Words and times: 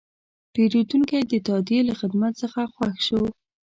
پیرودونکی 0.53 1.21
د 1.31 1.33
تادیې 1.47 1.79
له 1.89 1.93
خدمت 1.99 2.33
څخه 2.41 2.61
خوښ 2.73 2.95
شو. 3.07 3.21